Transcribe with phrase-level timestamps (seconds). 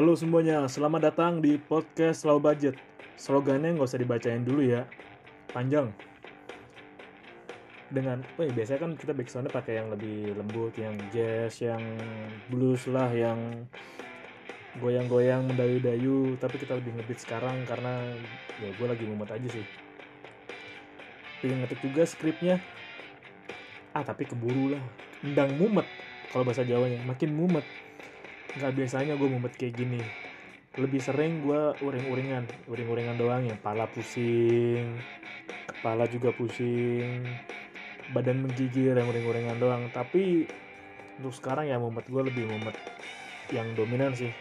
[0.00, 2.72] Halo semuanya, selamat datang di podcast Slow Budget.
[3.20, 4.88] Slogannya nggak usah dibacain dulu ya,
[5.52, 5.92] panjang.
[7.92, 11.84] Dengan, oh ya, biasanya kan kita backsoundnya pakai yang lebih lembut, yang jazz, yang
[12.48, 13.68] blues lah, yang
[14.80, 16.32] goyang-goyang mendayu-dayu.
[16.40, 18.00] Tapi kita lebih ngebit sekarang karena
[18.56, 19.68] ya gue lagi mumet aja sih.
[21.44, 22.56] Pengen ngetik juga skripnya.
[23.92, 24.84] Ah tapi keburu lah,
[25.20, 25.84] endang mumet
[26.32, 27.68] kalau bahasa Jawanya, makin mumet
[28.58, 30.02] nggak biasanya gue mumet kayak gini.
[30.78, 33.54] Lebih sering gue uring-uringan uring-uringan doang ya.
[33.58, 34.98] Pala pusing
[35.70, 37.26] kepala juga pusing
[38.10, 39.86] badan menggigil yang uring-uringan doang.
[39.94, 40.50] Tapi
[41.22, 42.74] untuk sekarang ya mumet gue lebih mumet
[43.54, 44.34] yang dominan sih.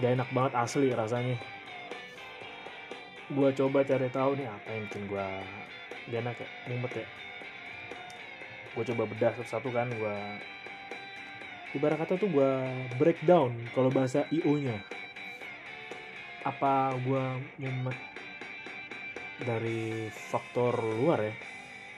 [0.00, 1.36] Gak enak banget asli rasanya.
[3.32, 5.26] Gue coba cari tahu nih apa yang bikin gue
[6.12, 7.06] gak enak ya mumet ya.
[8.72, 10.16] Gue coba bedah satu-satu kan gue
[11.72, 12.52] ibarat kata tuh gue
[13.00, 14.76] breakdown kalau bahasa IO nya
[16.42, 17.24] apa gue
[17.62, 17.94] mumet
[19.42, 21.34] dari faktor luar ya?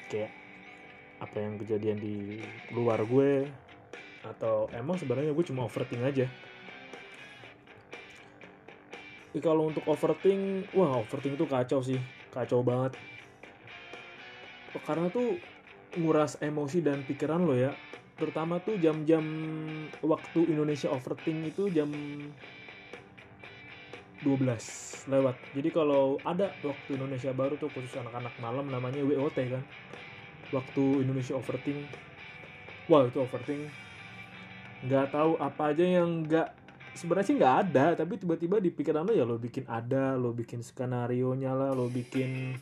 [0.09, 0.33] Kayak
[1.21, 2.41] apa yang kejadian di
[2.73, 3.49] luar gue
[4.25, 6.27] atau emang sebenarnya gue cuma overthink aja.
[9.41, 12.01] Kalau untuk overthink wah overthink itu kacau sih.
[12.33, 12.97] Kacau banget.
[14.85, 15.41] Karena tuh
[15.97, 17.71] nguras emosi dan pikiran lo ya
[18.15, 19.25] terutama tuh jam-jam
[20.03, 21.91] waktu Indonesia overthink itu jam
[24.23, 25.37] 12 lewat.
[25.53, 29.63] Jadi kalau ada waktu Indonesia baru tuh khusus anak-anak malam namanya WOT kan.
[30.55, 31.85] Waktu Indonesia overthink.
[32.89, 33.69] Wah, itu overthink.
[34.85, 36.49] Nggak tahu apa aja yang nggak
[36.95, 40.63] sebenarnya sih nggak ada, tapi tiba-tiba di pikiran lo ya lo bikin ada, lo bikin
[40.63, 42.55] skenario nya lah, lo bikin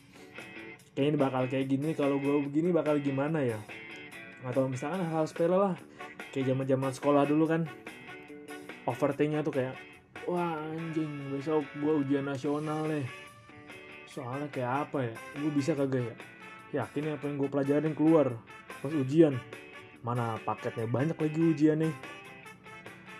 [0.93, 3.57] kayaknya ini bakal kayak gini kalau gue begini bakal gimana ya
[4.43, 5.75] atau misalkan hal, -hal sepele lah.
[6.35, 7.65] Kayak zaman zaman sekolah dulu kan.
[8.83, 9.75] Overthinknya tuh kayak
[10.27, 13.07] wah anjing besok gue ujian nasional nih
[14.07, 15.15] soalnya kayak apa ya?
[15.39, 16.15] Gue bisa kagak ya?
[16.83, 18.35] Yakin apa yang gue pelajarin keluar
[18.83, 19.39] pas ujian?
[20.03, 21.93] Mana paketnya banyak lagi ujian nih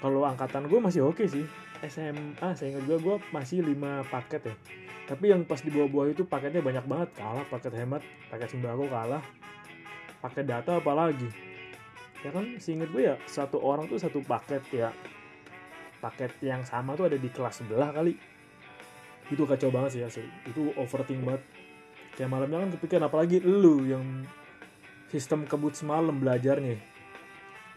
[0.04, 1.48] kalau angkatan gue masih oke sih.
[1.84, 4.56] SMA saya ingat gue gue masih 5 paket ya.
[5.04, 7.10] Tapi yang pas di bawah-bawah itu paketnya banyak banget.
[7.16, 9.24] Kalah paket hemat paket sembako kalah
[10.24, 11.28] paket data apalagi.
[12.24, 14.96] Ya kan seinget gue ya satu orang tuh satu paket ya.
[16.00, 18.16] Paket yang sama tuh ada di kelas sebelah kali.
[19.28, 20.24] Itu kacau banget sih asli.
[20.48, 21.44] Itu overthink banget.
[22.16, 24.24] Kayak malamnya kan kepikiran apalagi lu yang
[25.12, 26.80] sistem kebut semalam belajarnya.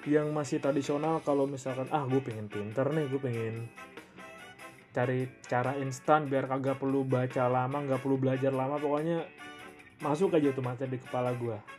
[0.06, 3.66] Yang masih tradisional kalau misalkan ah gue pengen pinter nih gue pengen
[4.94, 9.28] cari cara instan biar kagak perlu baca lama nggak perlu belajar lama pokoknya
[10.00, 11.75] masuk aja tuh materi di kepala gue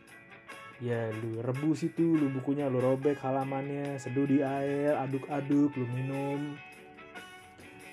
[0.77, 6.53] ya lu rebus itu lu bukunya lu robek halamannya seduh di air aduk-aduk lu minum.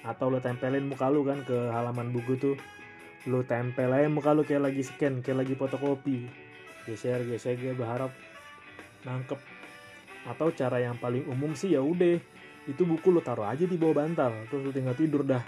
[0.05, 2.57] Atau lu tempelin muka lu kan ke halaman buku tuh.
[3.25, 6.29] Lu tempel aja muka lu kayak lagi scan kayak lagi fotokopi.
[6.85, 8.13] Geser geser gue berharap
[9.09, 9.41] nangkep.
[10.29, 12.21] Atau cara yang paling umum sih ya udah
[12.65, 15.41] itu buku lo taruh aja di bawah bantal terus lo tinggal tidur dah.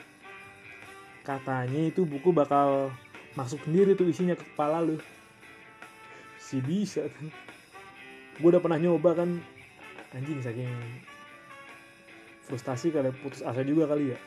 [1.21, 2.93] Katanya itu buku bakal
[3.37, 4.97] masuk sendiri tuh isinya ke kepala lo
[6.47, 7.27] si bisa kan
[8.39, 9.43] gue udah pernah nyoba kan.
[10.15, 10.71] Anjing saking
[12.47, 14.19] frustasi kali putus asa juga kali ya.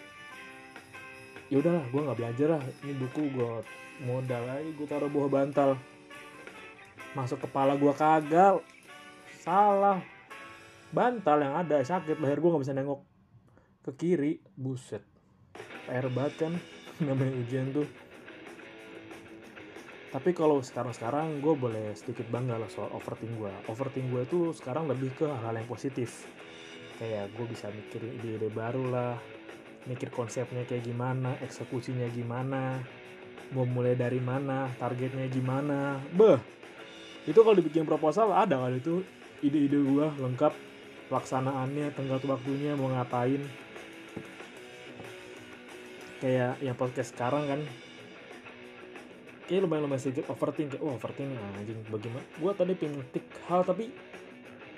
[1.47, 2.63] Ya udahlah gue nggak belajar lah.
[2.83, 3.51] Ini buku gue
[4.03, 5.79] modal aja gue taruh bawah bantal.
[7.15, 8.59] Masuk kepala gue kagak.
[9.39, 10.03] Salah.
[10.91, 12.19] Bantal yang ada sakit.
[12.19, 13.01] Leher gue nggak bisa nengok
[13.87, 14.33] ke kiri.
[14.59, 15.01] Buset.
[15.87, 16.53] PR banget kan
[17.07, 17.87] namanya ujian tuh
[20.09, 24.89] tapi kalau sekarang-sekarang gue boleh sedikit bangga lah soal overthink gue overthink gue tuh sekarang
[24.89, 26.25] lebih ke hal-hal yang positif.
[26.97, 29.15] Kayak gue bisa mikirin ide-ide baru lah
[29.87, 32.83] mikir konsepnya kayak gimana eksekusinya gimana
[33.55, 35.97] mau mulai dari mana targetnya gimana.
[36.13, 36.37] Beh
[37.25, 39.05] itu kalau dibikin proposal ada kali itu
[39.45, 40.53] ide-ide gua lengkap
[41.09, 43.41] pelaksanaannya tenggat waktunya mau ngapain.
[46.19, 47.61] Kayak yang podcast sekarang kan
[49.49, 51.81] kayak lumayan lumayan sedikit overthink kayak oh overthink anjing.
[51.89, 52.21] Bagaimana?
[52.37, 53.89] Gua tadi pengen tik hal tapi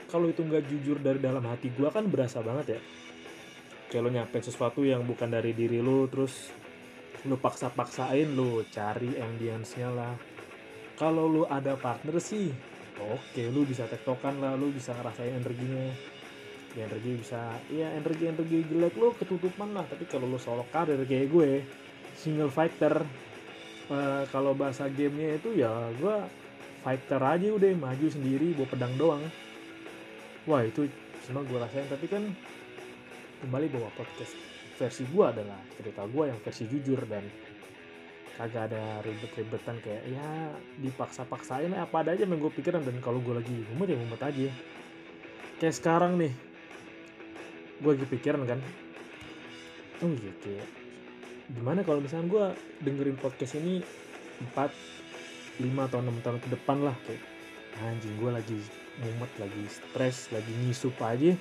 [0.08, 2.82] kalau itu nggak jujur dari dalam hati gua kan berasa banget ya.
[3.92, 6.48] Kayak lo nyampe sesuatu yang bukan dari diri lo terus
[7.28, 10.16] lu paksa-paksain lu cari ambience-nya lah.
[10.96, 12.48] Kalau lu ada partner sih
[13.02, 15.92] oke lu bisa tektokan lah lu bisa ngerasain energinya.
[16.72, 19.84] Ya energi bisa ya energi energi jelek lu ketutupan lah.
[19.84, 21.52] Tapi kalau lu solo karir kayak gue
[22.16, 23.04] single fighter
[23.92, 26.16] eh, kalau bahasa gamenya itu ya gue
[26.82, 29.24] fighter aja udah maju sendiri bawa pedang doang.
[30.50, 30.90] Wah itu
[31.22, 32.26] semua gue rasain tapi kan
[33.46, 34.34] kembali bawa podcast
[34.80, 37.22] versi gue adalah cerita gue yang versi jujur dan
[38.40, 42.82] kagak ada ribet-ribetan kayak ya dipaksa-paksain apa ada aja yang gue pikiran.
[42.82, 44.50] Dan kalau gue lagi mumet ya mumet aja.
[45.62, 46.34] Kayak sekarang nih
[47.82, 48.60] gue lagi pikiran kan
[50.06, 50.68] oh iya kayak
[51.52, 52.46] gimana kalau misalnya gue
[52.88, 53.84] dengerin podcast ini
[54.56, 54.72] 4
[55.62, 57.22] 5 atau 6 tahun ke depan lah kayak
[57.82, 58.58] anjing gue lagi
[59.02, 61.34] mumet lagi stres lagi ngisup aja.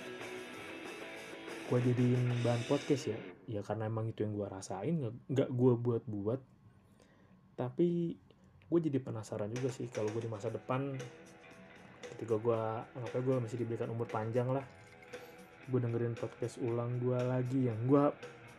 [1.71, 3.19] Gue jadiin bahan podcast ya.
[3.51, 4.95] Ya karena emang itu yang gue rasain
[5.27, 6.41] nggak gue buat buat
[7.59, 8.17] tapi
[8.73, 10.97] gue jadi penasaran juga sih kalau gue di masa depan
[12.17, 12.61] ketika gue
[12.97, 14.65] anggapnya gue masih diberikan umur panjang lah
[15.69, 18.05] gue dengerin podcast ulang gue lagi yang gue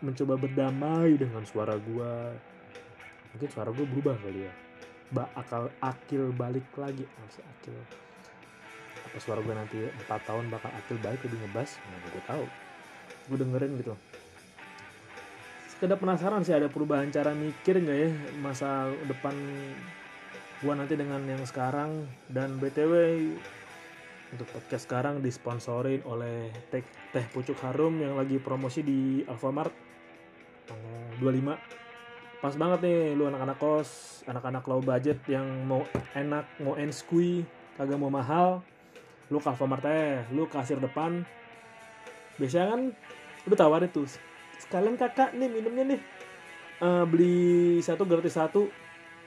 [0.02, 2.14] mencoba berdamai dengan suara gue
[3.32, 4.54] mungkin suara gue berubah kali ya.
[5.12, 7.06] Ba akal akil balik lagi.
[7.06, 7.76] Masih akil.
[9.08, 11.80] Apa suara gue nanti 4 tahun bakal akil balik lebih ngebas?
[11.86, 12.46] Mana gue tahu.
[13.32, 13.94] Gue dengerin gitu.
[15.70, 19.34] Sekedar penasaran sih ada perubahan cara mikir nggak ya masa depan
[20.62, 22.06] gue nanti dengan yang sekarang?
[22.30, 23.18] Dan btw
[24.32, 29.91] untuk podcast sekarang disponsorin oleh teh teh pucuk harum yang lagi promosi di Alfamart
[31.22, 35.86] 25 pas banget nih lu anak-anak kos anak-anak low budget yang mau
[36.18, 37.46] enak mau enskui
[37.78, 38.66] kagak mau mahal
[39.32, 39.88] lu Alfamart
[40.36, 41.24] lu kasir depan.
[42.36, 42.82] Biasanya kan
[43.48, 44.04] lu tawarin tuh
[44.60, 46.02] sekalian kakak nih minumnya nih
[46.82, 48.66] Eh, beli satu gratis satu.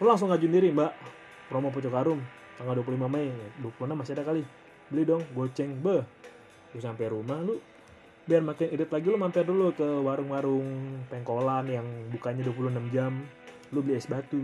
[0.03, 0.91] Lu langsung ngajuin diri mbak
[1.47, 2.19] promo pucuk harum
[2.59, 3.31] tanggal 25 Mei
[3.63, 4.43] 26 masih ada kali.
[4.91, 6.03] Beli dong goceng beh.
[6.75, 7.63] Lu sampai rumah lu
[8.25, 13.13] biar makin irit lagi lu mampir dulu ke warung-warung pengkolan yang bukanya 26 jam.
[13.73, 14.41] Lu beli es batu.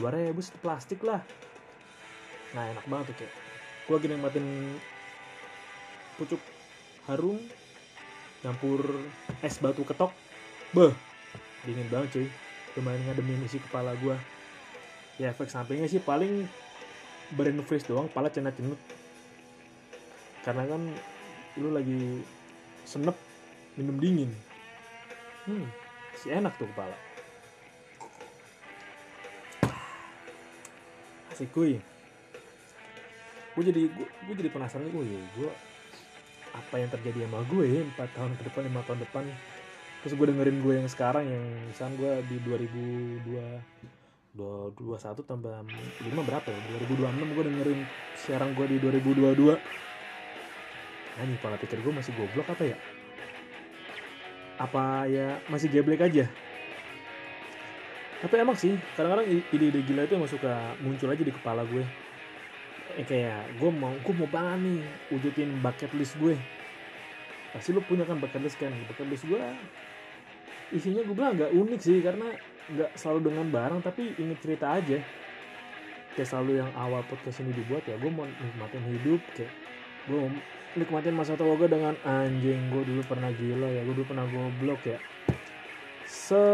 [0.00, 1.20] 2000 satu plastik lah.
[2.56, 3.32] Nah enak banget tuh kayak
[3.86, 4.46] gue lagi nikmatin
[6.16, 6.40] pucuk
[7.08, 7.36] harum
[8.40, 8.80] campur
[9.44, 10.12] es batu ketok.
[10.72, 10.92] Beh
[11.68, 12.28] dingin banget cuy.
[12.76, 14.16] Lumayan ngademin isi kepala gue
[15.16, 16.44] ya efek sampingnya sih paling
[17.32, 18.78] brain freeze doang pala cenut-cenut
[20.44, 20.82] karena kan
[21.56, 22.20] lu lagi
[22.86, 23.18] senep
[23.74, 24.30] minum dingin.
[25.44, 25.66] Hmm
[26.16, 26.96] si enak tuh kepala.
[31.30, 31.78] Asik kuy
[33.56, 35.48] gue jadi gue jadi penasaran gue ya gue
[36.52, 39.24] apa yang terjadi sama gue ya 4 tahun ke depan 5 tahun depan?
[40.04, 46.48] Terus gue dengerin gue yang sekarang yang misalnya gue di 2002 21 tambah 5 berapa
[46.52, 46.60] ya?
[46.84, 47.80] 2026 gue dengerin
[48.12, 49.56] siaran gue di 2022
[51.16, 52.76] Anjing pola pikir gue masih goblok apa ya?
[54.56, 56.28] Apa ya masih geblek aja?
[58.20, 61.84] Tapi emang sih kadang-kadang ide-ide gila itu emang suka muncul aja di kepala gue.
[62.96, 64.80] Eh kayak gue mau gue mau banget nih
[65.12, 66.36] wujudin bucket list gue.
[67.52, 68.72] Pasti lu punya kan bucket list kan?
[68.88, 69.40] Bucket list gue
[70.74, 72.26] isinya gue bilang nggak unik sih karena
[72.74, 74.98] nggak selalu dengan barang tapi inget cerita aja
[76.18, 79.52] kayak selalu yang awal podcast ini dibuat ya gue mau nikmatin hidup kayak
[80.10, 80.18] gue
[80.76, 84.84] nikmatin masa tua gue dengan anjing gue dulu pernah gila ya gue dulu pernah goblok
[84.84, 85.00] ya.
[86.04, 86.44] Se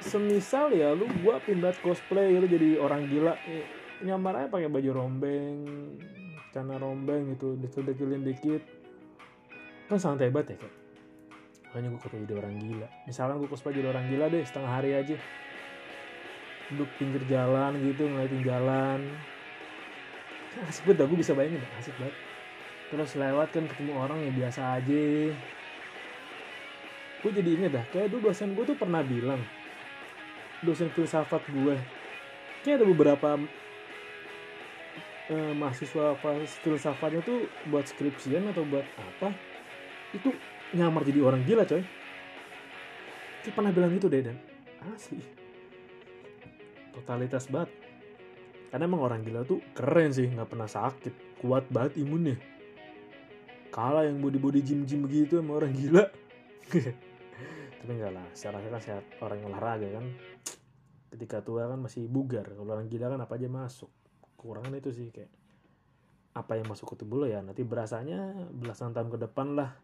[0.00, 3.36] semisal ya lu gua pindah cosplay lu jadi orang gila
[4.00, 5.68] nyamar aja pakai baju rombeng
[6.56, 8.62] celana rombeng gitu dekil-dekilin dikit.
[9.90, 10.76] Kan santai banget ya kayak
[11.70, 12.88] makanya gue ketemu jadi orang gila.
[13.06, 15.16] Misalkan gue cosplay jadi orang gila deh setengah hari aja.
[16.70, 19.00] Duduk pinggir jalan gitu ngeliatin jalan
[20.66, 21.62] asik banget gue bisa bayangin.
[21.78, 22.16] Asik banget.
[22.90, 25.04] Terus lewat kan ketemu orang yang biasa aja.
[27.20, 29.38] Gue jadi inget dah kayak dulu dosen gue tuh pernah bilang
[30.60, 31.76] dosen filsafat gue
[32.64, 33.40] kayak ada beberapa
[35.32, 36.16] eh, mahasiswa
[36.60, 39.32] filsafatnya tuh buat skripsian atau buat apa
[40.12, 40.32] itu
[40.74, 41.84] nyamar jadi orang gila coy.
[43.40, 44.36] Dia pernah bilang gitu deh dan.
[44.80, 45.20] Asli.
[46.96, 47.70] Totalitas banget
[48.70, 51.42] karena emang orang gila tuh keren sih nggak pernah sakit.
[51.42, 52.38] Kuat banget imunnya.
[53.74, 56.06] Kalah yang body body gym gym begitu sama orang gila.
[57.82, 59.04] Tapi enggak lah secara kan sehat.
[59.18, 60.06] Orang olahraga kan
[61.10, 62.46] ketika tua kan masih bugar.
[62.46, 63.90] Kalau orang gila kan apa aja masuk.
[64.38, 65.30] Kekurangan itu sih kayak
[66.30, 67.42] apa yang masuk ke tubuh lo ya.
[67.42, 69.74] Nanti berasanya belasan tahun ke depan lah.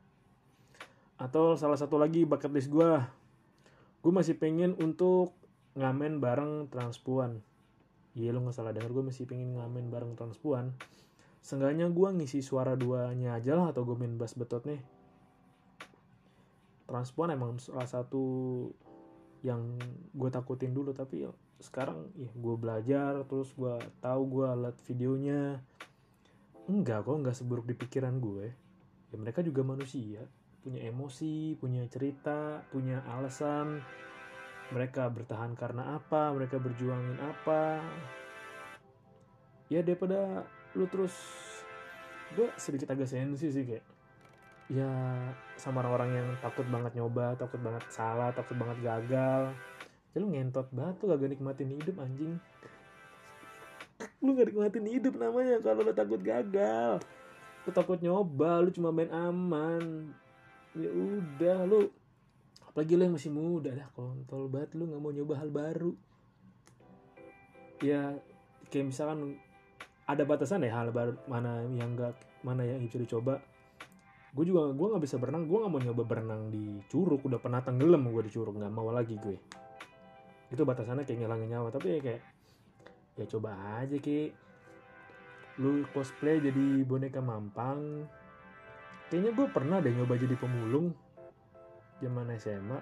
[1.18, 3.02] Atau salah satu lagi bucket list gue
[4.06, 5.34] gue masih pengen untuk
[5.74, 7.42] ngamen bareng transpuan
[8.16, 10.72] iya lo nggak salah denger gue masih pengen ngamen bareng transpuan
[11.46, 14.82] Seenggaknya gue ngisi suara duanya aja lah atau gue main bass betot nih.
[16.90, 18.26] Transpuan emang salah satu
[19.46, 19.78] yang
[20.10, 21.22] gue takutin dulu tapi
[21.62, 25.62] sekarang ya gue belajar terus gue tahu gue liat videonya.
[26.66, 28.50] Enggak kok enggak seburuk di pikiran gue
[29.14, 30.26] ya mereka juga manusia.
[30.66, 33.86] Punya emosi punya cerita punya alasan
[34.74, 36.34] mereka bertahan karena apa?
[36.34, 37.78] Mereka berjuangin apa?
[39.70, 41.14] Ya daripada lu terus
[42.34, 43.86] gue sedikit agak sensi sih kayak
[44.66, 44.90] ya
[45.54, 49.54] sama orang-orang yang takut banget nyoba takut banget salah takut banget gagal.
[50.10, 52.34] Ya lu ngentot banget tuh gak nikmatin hidup anjing.
[54.24, 56.98] Lu gak nikmatin hidup namanya kalau lu takut gagal.
[57.62, 60.10] Lu takut nyoba lu cuma main aman.
[60.74, 61.92] Ya udah lu
[62.76, 65.96] apalagi lu yang masih muda dah kontol banget lu nggak mau nyoba hal baru.
[67.80, 68.20] Ya
[68.68, 69.40] kayak misalkan
[70.04, 73.40] ada batasan ya hal baru mana yang enggak mana yang bisa dicoba.
[74.36, 77.24] Gue juga gue nggak bisa berenang gue nggak mau nyoba berenang di curug.
[77.24, 79.40] Udah pernah tenggelam gue di curug nggak mau lagi gue.
[80.52, 82.22] Itu batasannya kayak ngilangin nyawa tapi ya kayak
[83.16, 84.36] ya coba aja ki.
[85.64, 88.04] Lu cosplay jadi boneka mampang.
[89.08, 91.05] Kayaknya gue pernah deh nyoba jadi pemulung
[92.00, 92.78] zaman SMA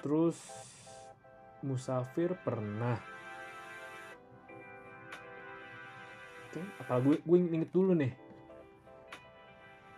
[0.00, 0.38] terus
[1.60, 2.96] musafir pernah.
[6.48, 8.12] Oke, apa gue gue inget dulu nih.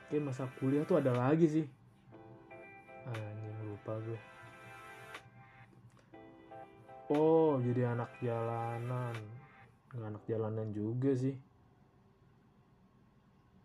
[0.09, 1.67] Oke, masa kuliah tuh ada lagi sih.
[3.07, 4.21] Anjing lupa gue.
[7.11, 9.15] Oh jadi anak jalanan.
[9.95, 11.39] Nggak anak jalanan juga sih.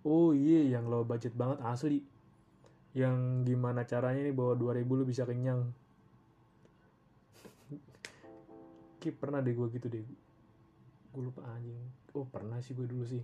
[0.05, 2.05] Oh iya yang low budget banget asli
[2.95, 5.67] yang gimana caranya nih bawa 2000 lu bisa kenyang.
[9.03, 9.99] Ki pernah deh gue gitu deh.
[11.11, 11.75] Gue lupa anjing.
[12.15, 13.19] Oh pernah sih gue dulu sih.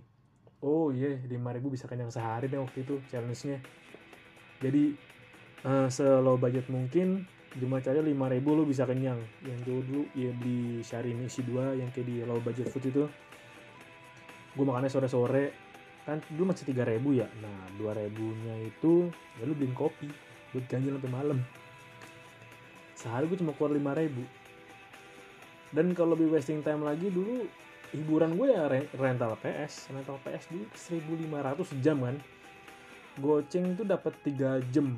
[0.60, 3.64] Oh iya yeah, 5000 bisa kenyang sehari deh waktu itu challenge-nya.
[4.60, 4.94] Jadi
[5.64, 7.24] uh, slow budget mungkin
[7.56, 9.18] gimana caranya 5000 lu bisa kenyang.
[9.40, 13.08] Yang gue dulu ya di Syari isi 2 yang kayak di low budget food itu.
[14.52, 15.61] Gue makannya sore-sore
[16.02, 17.26] kan dulu masih 3000 ya.
[17.38, 18.10] Nah 2000
[18.46, 20.08] nya itu ya lu beliin kopi.
[20.52, 21.38] Buat ganjil sampai malam.
[22.98, 24.42] Sehari gue cuma keluar 5000
[25.72, 27.48] dan kalau lebih wasting time lagi dulu
[27.96, 32.16] hiburan gue ya rental PS rental PS dulu 1500 jam kan.
[33.20, 34.92] Goceng itu dapat 3 jam.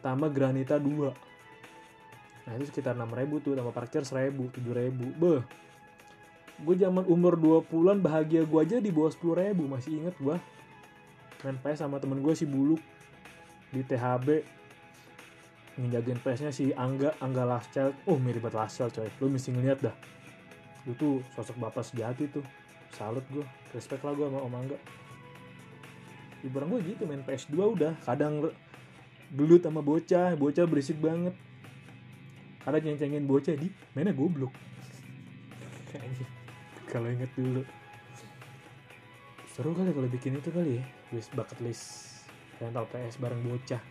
[0.00, 1.34] Tambah granita 2
[2.44, 5.40] nah itu sekitar 6000 tuh tambah parkir 1000 7000 beh
[6.62, 10.36] gue zaman umur 20-an bahagia gue aja di bawah 10 ribu masih inget gue
[11.42, 12.80] main PS sama temen gue si Buluk
[13.74, 14.46] di THB
[15.74, 17.94] ngejagain PS nya si Angga Angga Last Child.
[18.06, 19.10] Oh mirip banget Last Child coy.
[19.18, 19.94] Lu mesti ngeliat dah.
[20.86, 22.46] Lu tuh sosok bapak sejati tuh.
[22.94, 23.42] Salut gue
[23.74, 24.78] respect lah gue sama Om Angga.
[26.46, 27.92] Hiburan gue gitu main PS2 udah.
[28.06, 28.54] Kadang
[29.34, 31.34] gelut sama bocah bocah berisik banget.
[32.64, 34.54] Ada nyencengin bocah di mainnya goblok
[36.94, 37.66] kalau inget dulu.
[39.50, 41.84] Seru kali kalau bikin itu kali ya list bucket list.
[42.62, 43.82] Rental PS bareng bocah.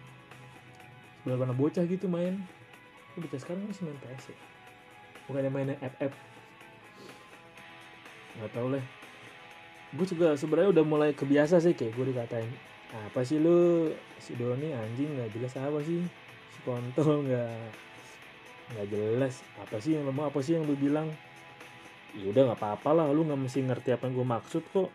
[1.27, 2.39] Sebelah bocah gitu main.
[3.19, 4.37] Bocah sekarang masih main PS ya?
[5.27, 6.15] Bukannya mainnya FF
[8.33, 8.83] nggak tau lah.
[9.93, 12.49] Gue juga sebenarnya udah mulai kebiasa sih kayak gue dikatain
[12.93, 13.89] apa sih lu?
[14.17, 16.01] Si Doni anjing nggak jelas apa sih?
[16.49, 17.61] Si kontol nggak
[18.73, 19.45] nggak jelas.
[19.61, 21.13] Apa sih yang lemah apa sih yang lu bilang
[22.13, 24.89] ya udah nggak apa-apa lah lu nggak mesti ngerti apa yang gue maksud kok.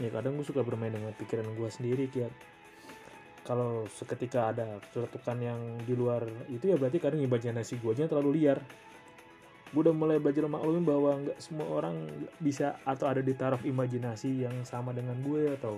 [0.00, 2.32] Ya kadang gue suka bermain dengan pikiran gue sendiri kiat.
[3.44, 8.40] Kalau seketika ada celetukan yang di luar itu ya berarti kadang imajinasi gue aja terlalu
[8.40, 8.58] liar.
[9.70, 12.08] Gue udah mulai belajar maklumin bahwa nggak semua orang
[12.40, 15.76] bisa atau ada di taraf imajinasi yang sama dengan gue atau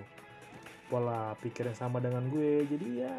[0.87, 3.15] pola pikir yang sama dengan gue jadi ya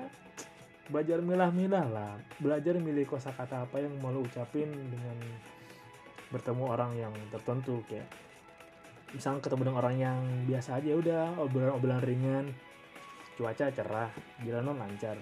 [0.88, 2.14] belajar milah-milah lah.
[2.40, 5.18] Belajar milih kosakata apa yang mau lo ucapin dengan
[6.28, 8.08] bertemu orang yang tertentu kayak
[9.16, 12.46] misalnya ketemu dengan orang yang biasa aja udah obrolan-obrolan ringan.
[13.38, 14.10] Cuaca cerah
[14.42, 15.16] jalan lancar.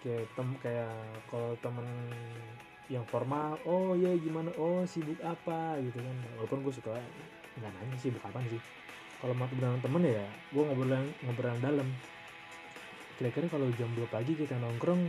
[0.00, 0.96] Kayak tem kayak
[1.28, 1.86] kalau temen
[2.90, 4.50] yang formal oh ya gimana?
[4.58, 5.78] Oh sibuk apa?
[5.78, 6.16] gitu kan.
[6.40, 6.96] Walaupun gue suka
[7.60, 8.58] nggak nanya sibuk apa sih.
[9.22, 11.88] Kalau mau dengan temen ya gue ngobrol ngobrol dalam.
[13.20, 15.06] Kira-kira kalau jam 2 pagi kita nongkrong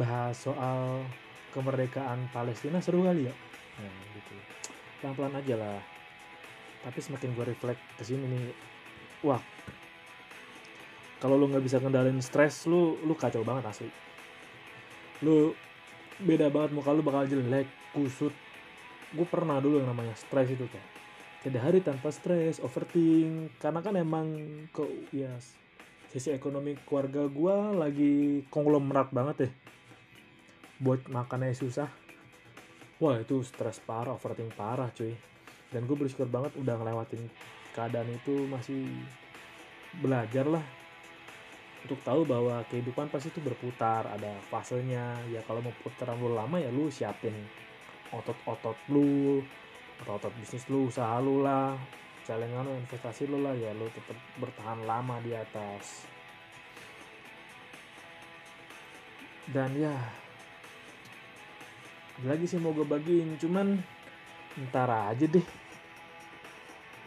[0.00, 1.04] bahas soal
[1.52, 3.34] kemerdekaan Palestina seru kali ya
[3.78, 4.34] nah gitu.
[5.00, 5.80] Pelan-pelan aja lah.
[6.82, 8.44] Tapi semakin gue reflect ke sini nih
[9.24, 9.40] wah.
[11.22, 13.90] Kalau lu nggak bisa kendalin stres lu lu kacau banget asli.
[15.22, 15.54] Lu
[16.18, 18.34] beda banget muka lu bakal jelek kusut.
[19.14, 20.84] Gue pernah dulu yang namanya stres itu kan
[21.42, 23.54] tidak hari tanpa stres overthink.
[23.62, 24.26] Karena kan emang
[24.74, 24.82] ke
[25.14, 25.30] ya
[26.12, 28.14] sisi ekonomi keluarga gue lagi
[28.52, 29.52] konglomerat banget deh
[30.76, 31.88] buat makannya susah
[33.02, 35.10] wah itu stres parah overthink parah cuy.
[35.74, 37.26] Dan gue bersyukur banget udah ngelewatin
[37.74, 38.86] keadaan itu masih
[39.98, 40.62] belajar lah
[41.82, 45.18] untuk tahu bahwa kehidupan pasti itu berputar ada fasenya.
[45.34, 47.34] Ya kalau mau putar terlalu lama ya lu siapin
[48.14, 49.42] otot-otot lu
[50.06, 51.74] otot-otot bisnis lu usaha lu lah
[52.22, 56.06] celengan lu investasi lu lah ya lu tetap bertahan lama di atas.
[59.50, 60.21] Dan ya
[62.28, 63.80] lagi sih mau gue bagiin cuman
[64.68, 65.46] ntar aja deh.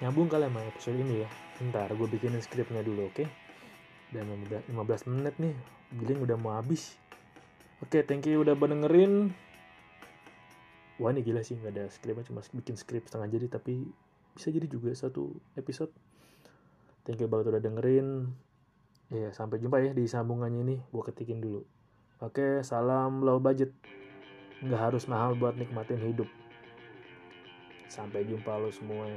[0.02, 1.30] Nyambung kali sama episode ini ya.
[1.70, 3.24] Ntar gue bikinin skripnya dulu oke?
[3.24, 3.28] Okay?
[4.14, 4.32] dan
[4.72, 5.56] 15 menit nih
[6.00, 6.96] giling udah mau habis.
[7.84, 9.36] Oke thank you udah dengerin.
[10.96, 13.84] Wah ini gila sih nggak ada skripnya cuma bikin skrip setengah jadi tapi
[14.36, 15.92] bisa jadi juga satu episode.
[17.04, 18.32] Thank you banget udah dengerin.
[19.14, 20.76] Ya sampai jumpa ya di sambungannya ini.
[20.90, 21.62] Gue ketikin dulu.
[22.24, 23.76] Oke salam low budget
[24.64, 26.30] nggak harus mahal buat nikmatin hidup.
[27.92, 29.08] Sampai jumpa lo semua